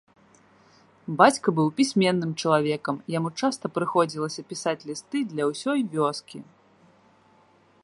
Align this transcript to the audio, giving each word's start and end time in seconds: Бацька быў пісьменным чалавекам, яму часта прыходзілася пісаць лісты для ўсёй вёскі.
Бацька 1.19 1.47
быў 1.59 1.67
пісьменным 1.79 2.31
чалавекам, 2.45 2.95
яму 3.17 3.29
часта 3.43 3.65
прыходзілася 3.75 4.41
пісаць 4.53 4.75
лісты 4.93 5.17
для 5.35 5.43
ўсёй 5.53 5.79
вёскі. 5.97 6.39